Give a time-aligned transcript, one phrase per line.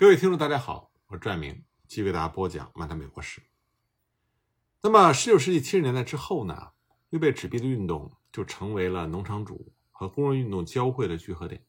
[0.00, 3.42] 各位听众，大家好，我是拽明，继续为大家播讲《漫谈美国史》。
[4.80, 6.70] 那么，十九世纪七十年代之后呢，
[7.10, 11.66] 预备纸币的运动就成为了农场主和工人运动交汇的聚合点。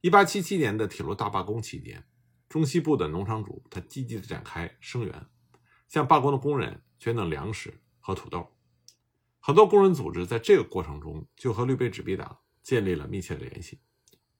[0.00, 2.04] 一八七七年的铁路大罢工期间，
[2.48, 5.26] 中西部的农场主他积极的展开声援，
[5.86, 8.56] 向罢工的工人捐赠粮食和土豆。
[9.38, 13.78] 很多工人组织在这个过程中就和绿背纸币党建立了密切的联系。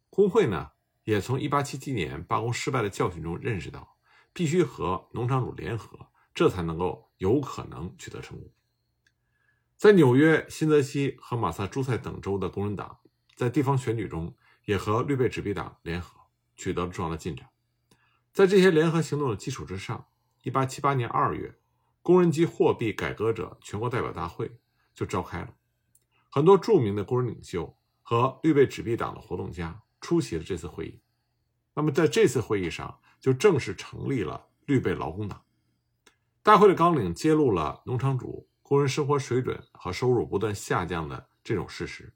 [0.08, 0.72] 工会呢？
[1.04, 3.96] 也从1877年罢工失败的教训中认识到，
[4.32, 8.50] 必须和农场主联合，这才能够有可能取得成功。
[9.76, 13.00] 在纽约、新泽西和马萨诸塞等州的工人党，
[13.34, 14.34] 在地方选举中
[14.66, 16.20] 也和绿背纸币党联合，
[16.54, 17.48] 取得了重要的进展。
[18.32, 20.06] 在这些联合行动的基础之上
[20.44, 21.58] ，1878年2月，
[22.02, 24.60] 工人及货币改革者全国代表大会
[24.94, 25.54] 就召开了，
[26.28, 29.82] 很多著名的工人领袖和绿背纸币党的活动家。
[30.00, 31.00] 出席了这次会议，
[31.74, 35.42] 那么在这次会议上就正式成立了绿背劳工党。
[36.42, 42.12] 大会的纲领揭露了农场主工人生活水准和收入不断下降的这种事实。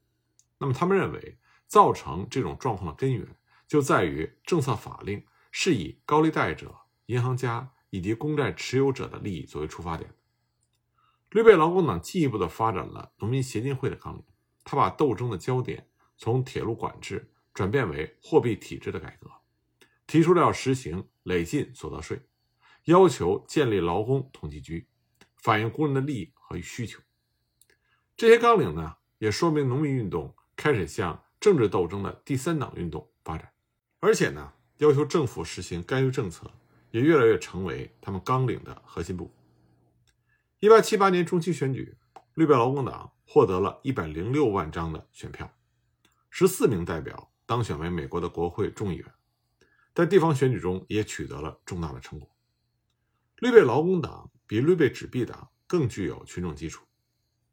[0.57, 6.75] 那么他们认为，造成这种状况的根源就在于政策法令是以高利贷者、
[7.07, 10.15] 银行家以及公债持有者的利益作为出发点。
[11.31, 14.25] 绿背劳工党进一步的发展了农民协进会的纲领，
[14.63, 17.31] 他把斗争的焦点从铁路管制。
[17.55, 19.31] 转变为货币体制的改革，
[20.09, 22.21] 提出了要实行累进所得税，
[22.87, 24.89] 要求建立劳工统计局，
[25.37, 27.01] 反映工人的利益和需求。
[28.17, 33.53] 这些纲领呢，也说明农民运动开始向政治斗争的第三党运动发展，
[34.01, 36.51] 而且呢，要求政府实行干预政策，
[36.91, 39.33] 也越来越成为他们纲领的核心部。
[40.59, 41.97] 一八七八年中期选举，
[42.35, 45.57] 绿背劳工党获得了一百零六万张的选票，
[46.31, 47.31] 十四名代表。
[47.47, 49.15] 当选为美国的国会众议员，
[49.95, 52.29] 在地方选举中也取得了重大的成果。
[53.39, 56.87] 绿背劳工党比绿背纸币党更具有群众基础，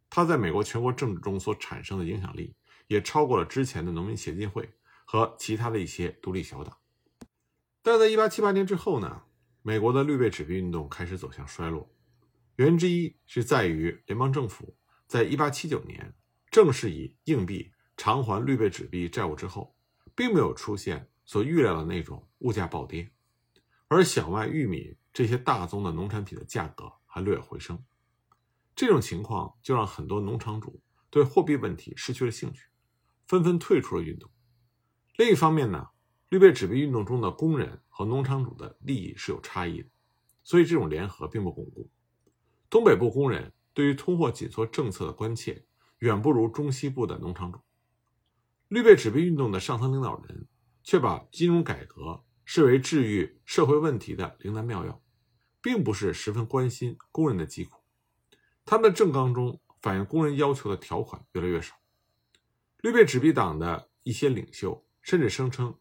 [0.09, 2.55] 它在美国全国政治中所产生的影响力
[2.87, 4.69] 也超过了之前的农民协进会
[5.03, 6.77] 和其他的一些独立小党。
[7.81, 9.23] 但在1878年之后呢，
[9.61, 11.93] 美国的绿背纸币运动开始走向衰落，
[12.55, 16.15] 原因之一是在于联邦政府在1879年
[16.49, 19.75] 正式以硬币偿还绿背纸币债务之后。
[20.21, 23.09] 并没有出现所预料的那种物价暴跌，
[23.87, 27.83] 而小麦、玉米这些大宗的农产品的价格还略有回升。
[28.75, 30.79] 这种情况就让很多农场主
[31.09, 32.67] 对货币问题失去了兴趣，
[33.25, 34.29] 纷纷退出了运动。
[35.15, 35.87] 另一方面呢，
[36.29, 39.89] 绿背纸币运动中的工人和农场主的利益是有差异的，
[40.43, 41.89] 所以这种联合并不巩固。
[42.69, 45.65] 东北部工人对于通货紧缩政策的关切
[45.97, 47.59] 远不如中西部的农场主。
[48.71, 50.47] 绿背纸币运动的上层领导人
[50.81, 55.01] 却把金融改革视为治愈社会问题的灵丹妙药，
[55.61, 57.81] 并不是十分关心工人的疾苦。
[58.63, 61.75] 他们的政纲中反映工人要求的条款越来越少。
[62.79, 65.75] 绿背纸币党的一些领袖甚至声称，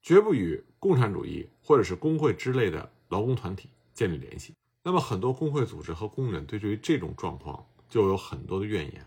[0.00, 4.54] 绝不与共产主义或者是工会之类的劳工团体建立联系。
[4.84, 9.04] 那么，很多工会组织和工人对于这种状况就有很多的怨言，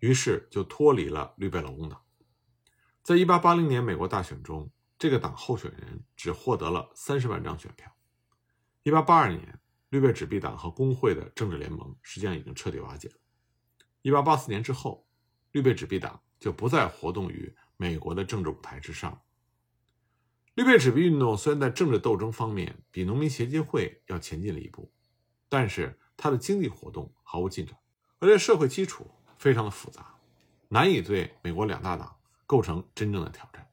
[0.00, 1.98] 于是就脱离了绿背劳工党。
[3.08, 7.90] 在一八八零年美国大选中，这个党候选人只获得了三十万张选票。
[8.82, 9.58] 一八八二年，
[9.88, 13.14] 绿背纸币党和工会的政治联盟实际上已经彻底瓦解了。
[14.02, 15.08] 一八八四年之后，
[15.52, 19.18] 绿背纸币党就不再活动于美国的政治舞台之上。
[20.52, 24.92] 绿背纸币运动虽然在政治斗争方面比农民协进会要前进了一步，
[25.48, 27.74] 但是它的经济活动毫无进展，
[28.18, 30.14] 而且社会基础非常的复杂，
[30.68, 32.14] 难以对美国两大党。
[32.48, 33.70] 构成真正的挑战。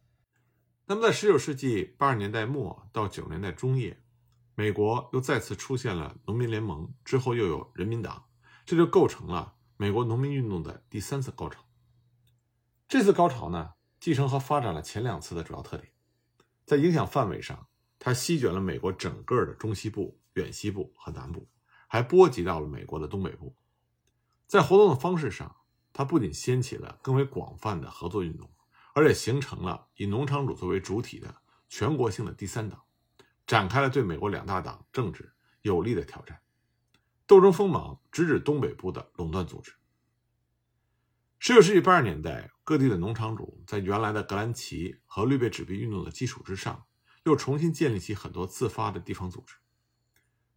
[0.85, 4.03] 那么，在19世纪80年代末到90年代中叶，
[4.53, 8.25] 美国又再次出现了农民联盟，之后又有人民党，
[8.65, 11.63] 这就构成了美国农民运动的第三次高潮。
[12.89, 15.93] 这次高潮呢，继承和发展了前两次的主要特点，
[16.65, 21.47] 在影响范围上，它席卷了美国整个的中西部、远西部和南部，
[21.87, 23.55] 还波及到了美国的东北部。
[24.45, 25.55] 在活动的方式上，
[25.93, 28.51] 它不仅掀起了更为广泛的合作运动。
[28.95, 32.81] 而且形成了以农场主作为主体的全国性的第三党，
[33.45, 35.33] 展开了对美国两大党政治
[35.63, 36.39] 有力的挑战，
[37.27, 39.73] 斗争锋芒直指东北部的垄断组织。
[41.39, 46.85] 十九世纪八十年代，各地的农场主在原来的格兰奇和绿背纸币运动的基础之上，
[47.25, 49.55] 又重新建立起很多自发的地方组织。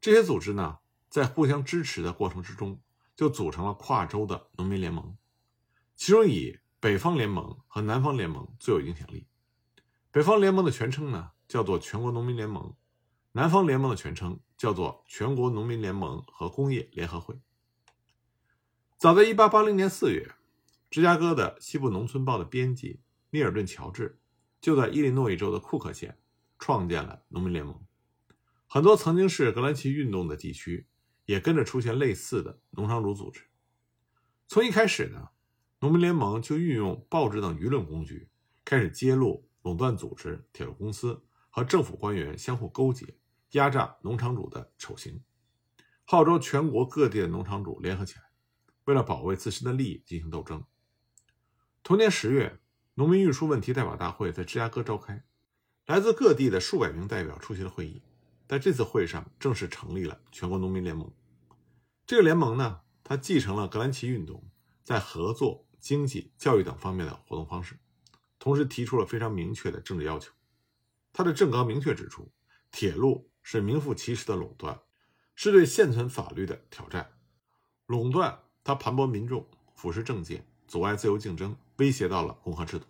[0.00, 0.78] 这些组织呢，
[1.10, 2.80] 在互相支持的过程之中，
[3.16, 5.18] 就组成了跨州的农民联盟，
[5.96, 9.26] 其中以北方联盟和南方联盟最有影响力。
[10.12, 12.74] 北方联盟的全称呢叫做全国农民联盟，
[13.32, 17.40] 南方联盟的全称叫做全国农民联盟和工业联合会。
[18.96, 20.34] 早在1880年4月，
[20.88, 23.00] 芝加哥的《西部农村报》的编辑
[23.30, 24.20] 密尔顿·乔治
[24.60, 26.18] 就在伊利诺伊州的库克县
[26.58, 27.80] 创建了农民联盟。
[28.68, 30.86] 很多曾经是格兰奇运动的地区
[31.24, 33.42] 也跟着出现类似的农场主组织。
[34.46, 35.28] 从一开始呢，
[35.80, 38.28] 农民联盟就运用报纸等舆论工具，
[38.64, 43.16] 开始揭露垄断组织、铁路公司和政府官员相互勾结、
[43.52, 45.22] 压榨农场主的丑行，
[46.04, 48.24] 号召全国各地的农场主联合起来。
[48.86, 50.64] 为了保卫自身的利益进行斗争。
[51.82, 52.58] 同年十月，
[52.94, 55.24] 农民运输问题代表大会在芝加哥召开，
[55.86, 58.02] 来自各地的数百名代表出席了会议。
[58.48, 61.12] 在这次会上，正式成立了全国农民联盟。
[62.06, 64.50] 这个联盟呢，它继承了格兰奇运动
[64.82, 67.78] 在合作、经济、教育等方面的活动方式，
[68.38, 70.32] 同时提出了非常明确的政治要求。
[71.12, 72.30] 他的政纲明确指出，
[72.70, 74.80] 铁路是名副其实的垄断，
[75.34, 77.12] 是对现存法律的挑战。
[77.86, 78.40] 垄断。
[78.64, 82.84] 他盘剥民众，腐蚀政界，阻碍自由竞争，威胁到了共和制度。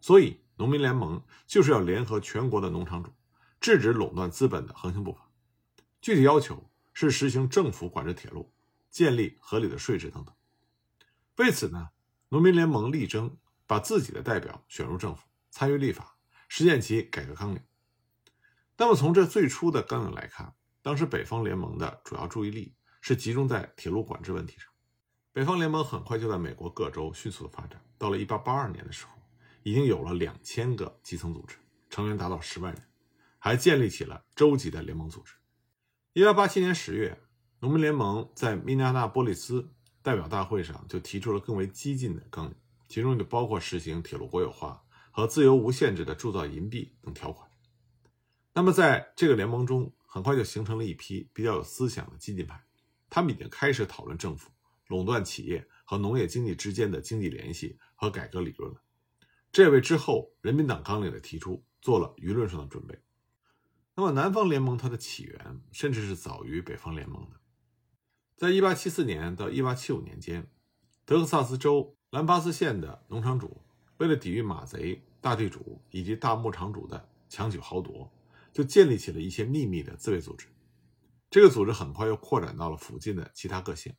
[0.00, 3.10] 所以，农民联盟就是要联合全国的农场主，
[3.60, 5.28] 制止垄断资本的横行步伐。
[6.00, 8.52] 具体要求是实行政府管制铁路，
[8.88, 10.32] 建立合理的税制等等。
[11.38, 11.88] 为此呢，
[12.28, 13.36] 农民联盟力争
[13.66, 16.16] 把自己的代表选入政府，参与立法，
[16.48, 17.60] 实现其改革纲领。
[18.76, 24.68] 那么，从这最初的纲领来看，当时北方联盟的主要注意力是集中在铁路管制问题上。
[25.32, 27.80] 北方联盟很快就在美国各州迅速的发展。
[27.98, 29.12] 到了1882年的时候，
[29.62, 31.56] 已经有了两千个基层组织，
[31.88, 32.82] 成员达到十万人，
[33.38, 35.34] 还建立起了州级的联盟组织。
[36.14, 37.20] 1887年十月，
[37.60, 39.70] 农民联盟在密尼阿纳波利斯
[40.06, 42.54] 代表大会上就提出了更为激进的纲领，
[42.86, 44.80] 其中就包括实行铁路国有化
[45.10, 47.50] 和自由无限制的铸造银币等条款。
[48.52, 52.64] 那么，在这个联盟中，很快就形成了一批比较有思想的激进派，
[53.10, 54.48] 他们已经开始讨论政府。
[54.86, 58.80] 垄断企业和农业经济之间的经济联系和改革理论了，
[59.50, 62.96] 这也为之后人民党纲领的提出做了舆论上的准备。
[63.96, 67.40] 那么，南方联盟它的起源甚至是早于北方联盟的。
[68.36, 70.46] 在1874年到1875年间，
[71.04, 73.62] 德克萨斯州兰巴斯县的农场主
[73.96, 78.12] 为了抵御马贼、大地主以及大牧场主的强取豪夺，
[78.52, 80.46] 就建立起了一些秘密的自卫组织。
[81.30, 83.96] 这个组织很快又扩展到了附近的其他各县。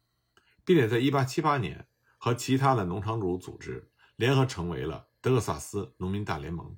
[0.67, 1.87] 并且在1878年
[2.17, 6.77] 和其他的农场主组织联合成为了德克萨斯农民大联盟。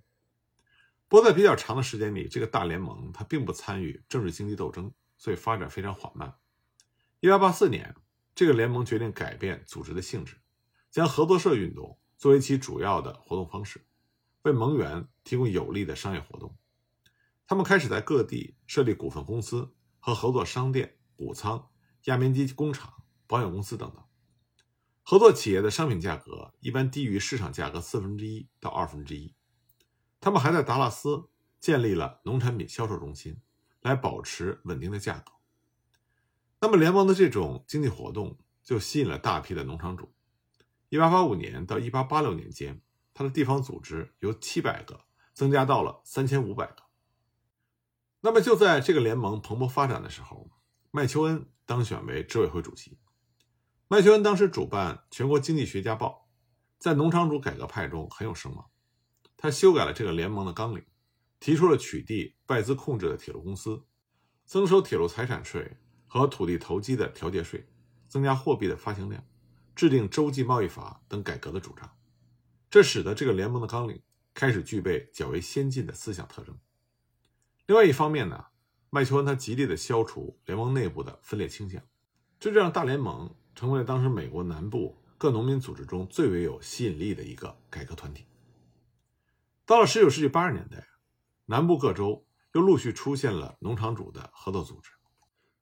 [1.08, 6.32] 不过在比较长的时间里，这个大联盟它并不参与政治经济斗争，所以发展非常缓慢。
[7.22, 7.96] 1884年，
[8.34, 10.38] 这个联盟决定改变组织的性质，
[10.90, 13.86] 将合作社运动作为其主要的活动方式，
[14.44, 16.58] 为盟员提供有利的商业活动。
[17.46, 21.70] 他们开始在各地设立股份公司和合作商店、谷仓、
[22.06, 22.94] 压棉机工厂。
[23.28, 24.04] 保险公司等等，
[25.04, 29.36] 合作企业的商品价格一般低于市场价格四分之一到二分之一。
[30.20, 31.30] 他们还在达拉斯
[31.60, 33.40] 建立了农产品销售中心，
[33.82, 35.32] 来保持稳定的价格。
[36.62, 40.14] 那么，联盟的这种经济活动就吸引了大批的农场主。
[40.90, 42.82] 一八八五年到一八八六年间，
[43.14, 46.84] 他的地方组织由七百个增加到了三千五百个。
[48.22, 50.50] 那么，就在这个联盟蓬勃发展的时候，
[50.92, 53.00] 麦秋恩当选为执委会主席。
[53.88, 56.28] 麦秋恩当时主办《全国经济学家报》，
[56.78, 58.70] 在农场主改革派中很有声望。
[59.38, 60.84] 他修改了这个联盟的纲领，
[61.40, 63.86] 提出了取缔外资控制的铁路公司，
[64.46, 65.78] 增收铁路财产税
[66.10, 67.66] 和土地投机的调节税，
[68.10, 69.24] 增加货币的发行量，
[69.74, 71.90] 制定洲际贸易法等改革的主张。
[72.70, 74.02] 这使得这个联盟的纲领
[74.34, 76.60] 开始具备较为先进的思想特征。
[77.68, 78.48] 另外一方面呢，
[78.90, 81.82] 麦丘恩他极力的消除联盟内部的分裂倾向，
[82.38, 83.34] 这就让大联盟。
[83.56, 88.24] 成为了当时美国南部各农民组织中最为有吸引力的一个改革团体。
[89.66, 90.88] 到了19世纪80年代，
[91.46, 94.92] 南部各州又陆续出现了农场主的合作组织，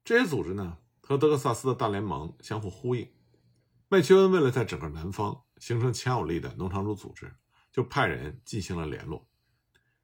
[0.07, 3.11] 这些组织呢和德克萨斯的大联盟相互呼应。
[3.89, 7.35] 麦丘恩为了在整个南方形成强有力的农场主组织，
[7.73, 9.27] 就派人进行了联络。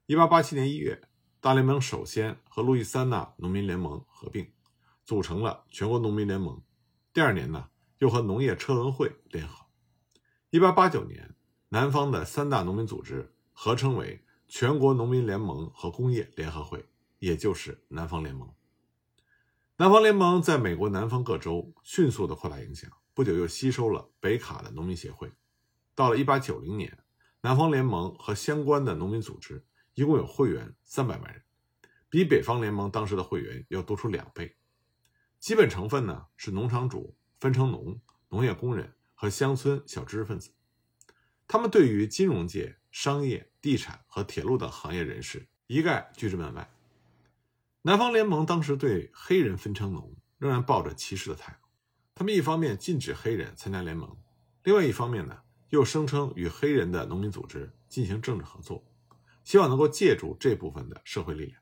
[0.08, 1.08] 1887年1月，
[1.40, 4.46] 大联盟首先和路易斯安那农民联盟合并，
[5.06, 6.60] 组成了全国农民联盟。
[7.14, 7.70] 第二年呢。
[8.00, 9.64] 又和农业车轮会联合。
[10.50, 11.34] 一八八九年，
[11.70, 16.84] 南方的三大农民组织合称为全国农民联盟和工业联合会，
[17.20, 18.52] 也就是南方联盟。
[19.76, 25.32] 南方联盟在美国南方各州迅速的扩大影响，不久又吸收了北卡的农民协会。
[25.96, 26.96] 到了一八九零年，
[27.40, 31.42] 南方联盟和相关的农民组织一共有会员三百万人，
[32.08, 34.56] 比北方联盟当时的会员要多出两倍。
[35.40, 40.54] 基本成分呢是农场主、分成农、农业工人和乡村小知识分子。
[41.48, 46.70] 他们对于金融界、商业、地产和铁路等行业人士一概拒之门外。
[47.86, 51.68] 南方联盟当时对黑人分成农仍然抱着歧视的态度，
[52.14, 54.16] 他们一方面禁止黑人参加联盟，
[54.62, 58.82] 另外一方面呢又声称与黑人的农民组织进行政治合作，
[59.44, 61.60] 希望能够借助这部分的社会力量。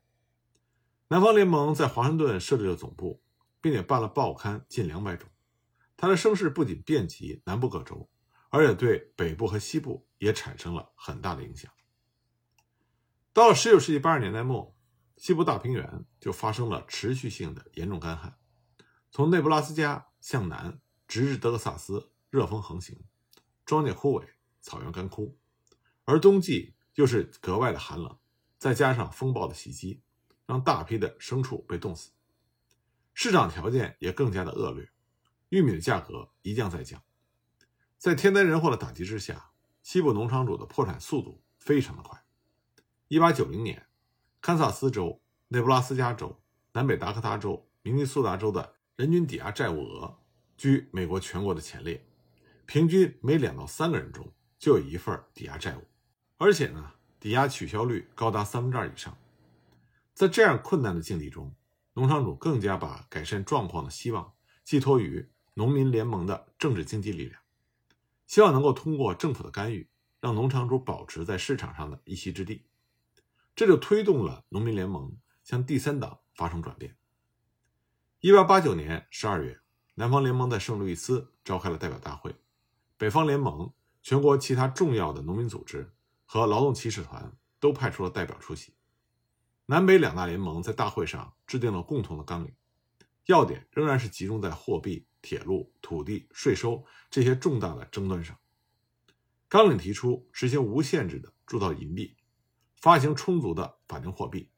[1.08, 3.20] 南方联盟在华盛顿设立了总部，
[3.60, 5.28] 并且办了报刊近两百种，
[5.96, 8.08] 它的声势不仅遍及南部各州。
[8.54, 11.72] 而且对北部和西部也产生了很大的影响。
[13.32, 14.76] 到了19世纪80年代末，
[15.22, 18.36] 西部大平原就发生了持续性的严重干旱，
[19.08, 23.04] 从内布拉斯加向南直至德克萨斯，热风横行，
[23.64, 24.26] 庄稼枯萎，
[24.60, 25.38] 草原干枯，
[26.02, 28.18] 而冬季又是格外的寒冷，
[28.58, 30.02] 再加上风暴的袭击，
[30.44, 32.10] 让大批的牲畜被冻死，
[33.14, 34.90] 市场条件也更加的恶劣，
[35.50, 37.00] 玉米的价格一降再降。
[37.96, 39.52] 在天灾人祸的打击之下，
[39.84, 42.24] 西部农场主的破产速度非常的快。
[43.06, 43.86] 一八九零年，
[44.42, 46.36] 堪萨斯州、内布拉斯加州、
[46.72, 50.18] 南北达科他州、明尼苏达州的人均抵押债务额
[50.56, 52.04] 居美国全国的前列，
[52.66, 55.82] 平均每两到三个人中就有一份抵押债务，
[56.38, 59.16] 而且呢，抵押取消率高达三分之二以上。
[60.12, 61.54] 在这样困难的境地中，
[61.94, 64.32] 农场主更加把改善状况的希望
[64.64, 67.40] 寄托于农民联盟的政治经济力量。
[68.26, 69.88] 希望能够通过政府的干预，
[70.20, 72.64] 让农场主保持在市场上的一席之地，
[73.54, 76.96] 这就推动了农民联盟向第三党发生转变。
[78.20, 79.60] 一八八九年十二月，
[79.94, 82.34] 南方联盟在圣路易斯召开了代表大会，
[82.96, 85.92] 北方联盟、全国其他重要的农民组织
[86.24, 88.74] 和劳动骑士团都派出了代表出席。
[89.66, 92.54] 南北两大联盟在大会上制定了共同的纲领，
[93.26, 95.06] 要点仍然是集中在货币。
[95.24, 98.36] 铁路、土地、税收这些重大的争端上，
[99.48, 102.16] 纲领提出实行无限制的铸造银币，
[102.82, 104.50] 发行充足的法定货币，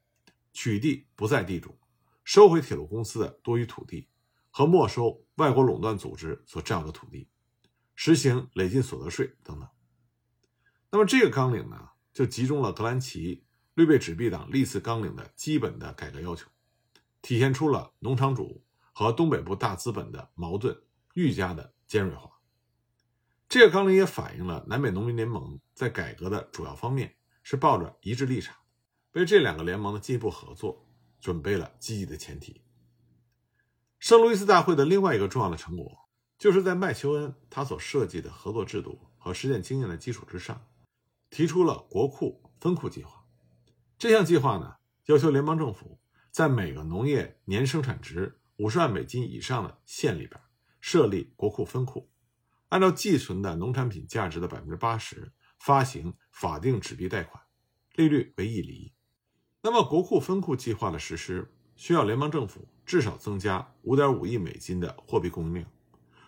[0.52, 1.78] 取缔不在地主，
[2.24, 4.08] 收回铁路公司的多余土地
[4.50, 7.28] 和没收外国垄断组织所占有的土地，
[7.94, 9.68] 实行累进所得税等等。
[10.90, 16.48] 那么这个纲领呢，就集中了格兰奇、绿背纸币党历次纲领的基本的改革要求，
[17.22, 18.64] 体现出了农场主。
[18.96, 20.80] 和东北部大资本的矛盾
[21.14, 22.30] 愈加的尖锐化。
[23.48, 28.56] 这个纲领也反映了南北农民联盟在改革的主要方面是抱着一致立场，
[29.12, 30.84] 为这两个联盟的进一步合作
[31.20, 32.62] 准备了积极的前提。
[34.00, 40.66] 圣路易斯大会的另外一个重要的成果，就是在麦修恩他所设计的合作制度和实践经验的基础之上，
[41.30, 43.24] 提出了国库分库计划。
[43.96, 44.74] 这项计划呢，
[45.06, 46.00] 要求联邦政府
[46.32, 48.40] 在每个农业年生产值。
[48.58, 50.40] 五十万美金以上的县里边
[50.80, 52.08] 设立国库分库，
[52.68, 57.42] 按照寄存的农产品价值的百分之八十发行法定纸币贷款，
[57.94, 58.92] 利率为一厘。
[59.62, 65.66] 那么国库分库计划的实施需要联邦政府至少增加五点五亿美金的货币供应量，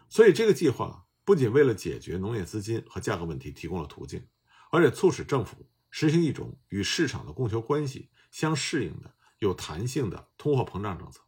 [0.09, 4.27] 所以这个计划不仅为了解决农业资金和价格问题提供了途径，
[4.71, 11.21] 而且促使政府实行一种与市场的供求关系相适应的有弹性的通货膨胀政策。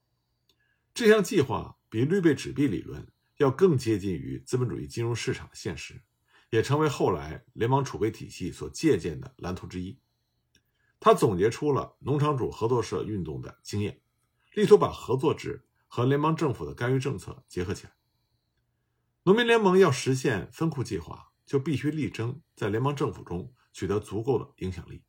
[0.95, 6.03] 这项计划比绿背纸币理论要更接近于资本主义金融市场的现实，
[6.51, 9.99] 也成为后来联邦储备体系所借鉴的蓝图之一。
[11.01, 14.01] 他总结出了农场主合作社运动的经验，
[14.53, 17.93] 力图把合作制和联邦政府的干预政策结合起来。
[19.23, 25.05] 农民联盟要实现分库计划，就必须力争在联邦政府中取得足够的影响力，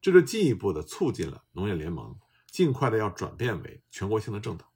[0.00, 4.68] 这就进一步的促进了农业联盟尽快的要转变为全国性的政党。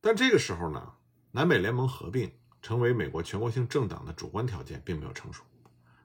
[0.00, 0.94] 但这个时候呢，
[1.30, 5.44] 南北联盟合并成为美国全国性政党的主观条件并没有成熟。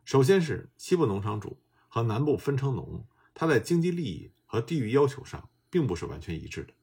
[0.04, 6.74] 首先是西部农场主和南部分成农，他在经济利益和地域要求上并不是完全一致的，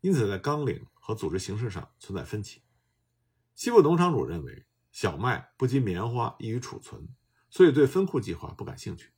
[0.00, 2.62] 因此在纲领和组织形式上存在分歧。
[3.54, 7.06] 西部农场主认为小麦不及棉花易于储存，
[7.50, 9.10] 所以对分库计划不感兴趣。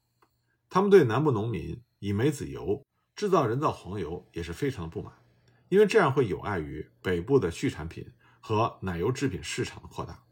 [0.68, 2.84] 他们对南部农民以梅子油
[3.16, 5.14] 制造人造黄油也是非常的不满。
[5.70, 8.12] 因为这样会有碍于北部的畜产品
[8.44, 10.24] 和奶油制品市场的扩大，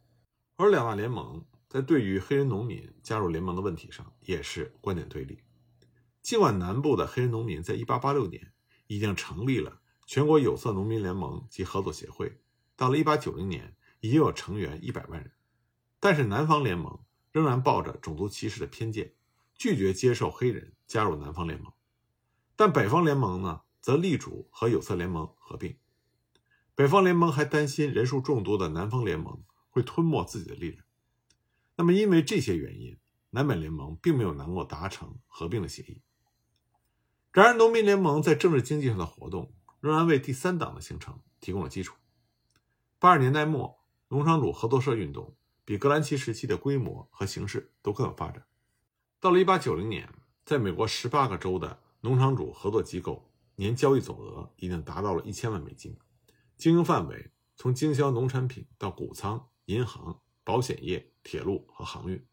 [0.57, 5.39] 而两大联盟在对于黑人农民加入联盟的问题上也是观点对立。
[6.21, 8.53] 尽管南部的黑人农民在1886年
[8.89, 12.41] 已经成立了全国有色农民联盟及合作协会，
[12.75, 15.31] 到了1890年已经有成员100万人，
[16.01, 16.99] 但是南方联盟
[17.31, 19.15] 仍然抱着种族歧视的偏见，
[19.55, 21.73] 拒绝接受黑人加入南方联盟。
[22.57, 23.63] 但北方联盟呢？
[23.81, 25.75] 则力主和有色联盟合并。
[26.81, 30.83] 北方联盟还担心人数众多的南方联盟会吞没自己的力量。
[31.77, 32.97] 那么，因为这些原因，
[33.29, 36.01] 南北联盟并没有能够达成合并的协议。
[37.33, 41.97] 然而，农民联盟在政治经济上的活动仍然为第三党的形成提供了基础。
[42.99, 48.47] 八十年代末，农场主合作社运动比格兰奇时期的规模和形式都更有发展。
[49.21, 50.09] 到了一八九零年，
[50.47, 55.95] 在美国十八个州的农场主合作机构年交易总额已经达到了一千万美金，
[56.61, 62.25] 经营范围从经销农产品到谷仓、银行、保险业、铁路和航运。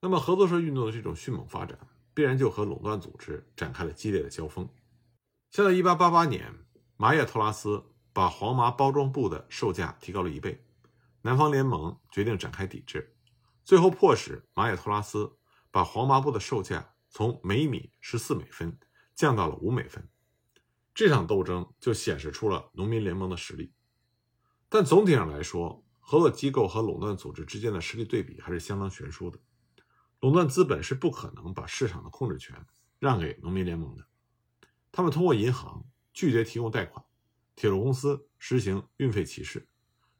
[0.00, 1.78] 那么，合作社运动的这种迅猛发展，
[2.12, 4.68] 必然就和垄断组织展开了激烈的交锋。
[5.50, 6.52] 像在一八八八年，
[6.96, 7.84] 麻叶托拉斯。
[8.14, 10.66] 把黄麻包装布的售价提高了一倍，
[11.22, 13.16] 南方联盟决定展开抵制，
[13.64, 15.38] 最后迫使马也托拉斯
[15.70, 18.78] 把黄麻布的售价从每米十四美分
[19.14, 20.06] 降到了五美分。
[20.94, 23.72] 这场斗争就显示出了农民联盟的实力。
[24.68, 29.38] 但总体上来说，合作机构和垄断组织之间的实力对比还是相当悬殊的。
[30.20, 32.66] 垄断资本是不可能把市场的控制权
[32.98, 34.06] 让给农民联盟的，
[34.90, 37.04] 他们通过银行拒绝提供贷款。
[37.54, 39.68] 铁路公司实行运费歧视，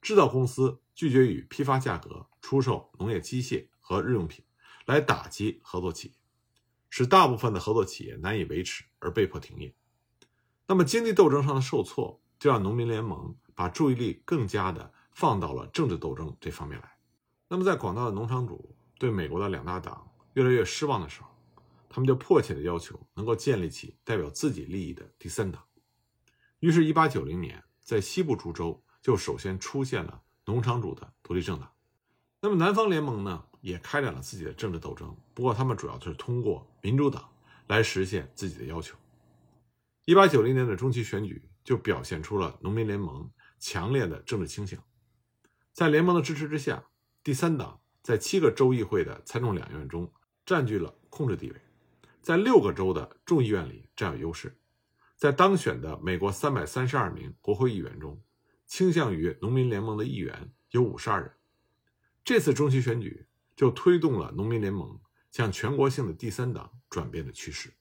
[0.01, 4.45] 制造公司拒绝以批发价格出售农业机械和日用品，
[4.87, 6.15] 来打击合作企业，
[6.91, 9.75] 使大部分的合作企业难以维持而被迫停业。
[10.67, 16.97] 那么，经济斗争上的受挫，就让农民联盟把注意力更加的放到了政治斗争这方面来。
[17.49, 21.29] 那么，在广大的农场主对美国的两大党越来越失望的时候，
[21.89, 25.63] 他们就迫切的要求能够建立起代表自己利益的第三党。
[26.61, 31.71] 于是，1890年，在西部诸州就首先出现了农场主的独立政党。
[32.41, 35.15] 那么，南方联盟呢，也开展了自己的政治斗争。
[35.35, 37.29] 不过，他们主要是通过民主党
[37.67, 38.97] 来实现自己的要求。
[40.07, 44.83] 1890年的中期选举就表现出了农民联盟强烈的政治倾向。
[45.73, 46.85] 在联盟的支持之下，
[47.23, 50.13] 第三党在七个州议会的参众两院中
[50.45, 51.61] 占据了控制地位，
[52.21, 54.59] 在六个州的众议院里占有优势。
[55.17, 58.21] 在当选的美国三百三十二名国会议员中，
[58.67, 61.33] 倾向于农民联盟的议员有五十二人。
[62.25, 65.01] 这次中期选举就推动了农民联盟
[65.31, 67.73] 向全国性的第三党转变的趋势。